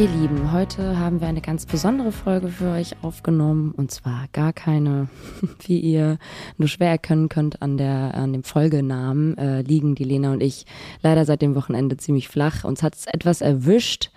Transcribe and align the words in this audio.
Ihr 0.00 0.08
Lieben, 0.08 0.50
heute 0.50 0.98
haben 0.98 1.20
wir 1.20 1.28
eine 1.28 1.42
ganz 1.42 1.66
besondere 1.66 2.10
Folge 2.10 2.48
für 2.48 2.70
euch 2.70 2.96
aufgenommen 3.02 3.72
und 3.76 3.90
zwar 3.90 4.28
gar 4.32 4.54
keine, 4.54 5.10
wie 5.66 5.78
ihr 5.78 6.16
nur 6.56 6.68
schwer 6.68 6.88
erkennen 6.88 7.28
könnt 7.28 7.60
an 7.60 7.76
der 7.76 8.14
an 8.14 8.32
dem 8.32 8.42
Folgenamen 8.42 9.36
äh, 9.36 9.60
liegen 9.60 9.94
die 9.94 10.04
Lena 10.04 10.32
und 10.32 10.42
ich 10.42 10.64
leider 11.02 11.26
seit 11.26 11.42
dem 11.42 11.54
Wochenende 11.54 11.98
ziemlich 11.98 12.28
flach. 12.28 12.64
Uns 12.64 12.82
hat 12.82 12.94
es 12.94 13.04
etwas 13.04 13.42
erwischt. 13.42 14.10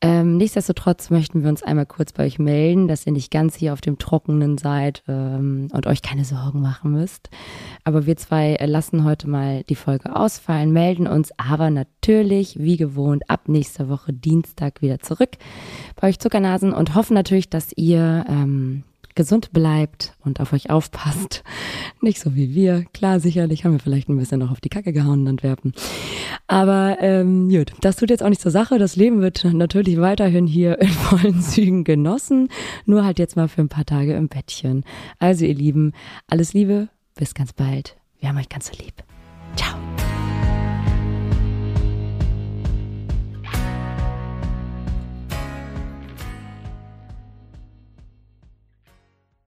Ähm, 0.00 0.36
nichtsdestotrotz 0.36 1.10
möchten 1.10 1.42
wir 1.42 1.48
uns 1.48 1.64
einmal 1.64 1.86
kurz 1.86 2.12
bei 2.12 2.24
euch 2.24 2.38
melden, 2.38 2.86
dass 2.86 3.04
ihr 3.04 3.12
nicht 3.12 3.32
ganz 3.32 3.56
hier 3.56 3.72
auf 3.72 3.80
dem 3.80 3.98
Trockenen 3.98 4.56
seid 4.56 5.02
ähm, 5.08 5.68
und 5.72 5.86
euch 5.88 6.02
keine 6.02 6.24
Sorgen 6.24 6.60
machen 6.60 6.92
müsst. 6.92 7.30
Aber 7.82 8.06
wir 8.06 8.16
zwei 8.16 8.54
äh, 8.54 8.66
lassen 8.66 9.04
heute 9.04 9.28
mal 9.28 9.64
die 9.64 9.74
Folge 9.74 10.14
ausfallen, 10.14 10.72
melden 10.72 11.08
uns 11.08 11.32
aber 11.36 11.70
natürlich, 11.70 12.58
wie 12.60 12.76
gewohnt, 12.76 13.28
ab 13.28 13.48
nächster 13.48 13.88
Woche 13.88 14.12
Dienstag 14.12 14.82
wieder 14.82 15.00
zurück 15.00 15.30
bei 15.96 16.08
euch 16.08 16.20
Zuckernasen 16.20 16.72
und 16.72 16.94
hoffen 16.94 17.14
natürlich, 17.14 17.50
dass 17.50 17.72
ihr 17.76 18.24
ähm, 18.28 18.84
gesund 19.18 19.52
bleibt 19.52 20.16
und 20.24 20.40
auf 20.40 20.52
euch 20.52 20.70
aufpasst. 20.70 21.42
Nicht 22.00 22.20
so 22.20 22.36
wie 22.36 22.54
wir. 22.54 22.84
Klar, 22.92 23.18
sicherlich 23.18 23.64
haben 23.64 23.72
wir 23.72 23.80
vielleicht 23.80 24.08
ein 24.08 24.16
bisschen 24.16 24.38
noch 24.38 24.50
auf 24.50 24.60
die 24.60 24.68
Kacke 24.68 24.92
gehauen 24.92 25.22
in 25.22 25.28
Antwerpen. 25.28 25.72
Aber 26.46 26.98
ähm, 27.00 27.48
gut, 27.48 27.72
das 27.80 27.96
tut 27.96 28.10
jetzt 28.10 28.22
auch 28.22 28.28
nicht 28.28 28.40
zur 28.40 28.52
Sache. 28.52 28.78
Das 28.78 28.96
Leben 28.96 29.20
wird 29.20 29.44
natürlich 29.44 30.00
weiterhin 30.00 30.46
hier 30.46 30.80
in 30.80 30.88
vollen 30.88 31.40
Zügen 31.42 31.84
genossen. 31.84 32.48
Nur 32.86 33.04
halt 33.04 33.18
jetzt 33.18 33.36
mal 33.36 33.48
für 33.48 33.62
ein 33.62 33.68
paar 33.68 33.86
Tage 33.86 34.14
im 34.14 34.28
Bettchen. 34.28 34.84
Also 35.18 35.44
ihr 35.44 35.54
Lieben, 35.54 35.92
alles 36.28 36.52
Liebe, 36.52 36.88
bis 37.16 37.34
ganz 37.34 37.52
bald. 37.52 37.96
Wir 38.20 38.28
haben 38.28 38.38
euch 38.38 38.48
ganz 38.48 38.68
so 38.68 38.72
lieb. 38.82 38.94